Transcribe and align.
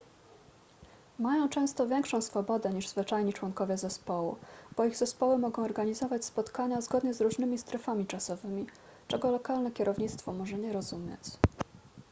mają 1.19 1.49
często 1.49 1.87
większą 1.87 2.21
swobodę 2.21 2.69
niż 2.69 2.87
zwyczajni 2.89 3.33
członkowie 3.33 3.77
zespołu 3.77 4.35
bo 4.77 4.85
ich 4.85 4.97
zespoły 4.97 5.37
mogą 5.37 5.63
organizować 5.63 6.25
spotkania 6.25 6.81
zgodnie 6.81 7.13
z 7.13 7.21
różnymi 7.21 7.57
strefami 7.57 8.07
czasowymi 8.07 8.67
czego 9.07 9.31
lokalne 9.31 9.71
kierownictwo 9.71 10.33
może 10.33 10.57
nie 10.57 10.73
rozumieć 10.73 11.23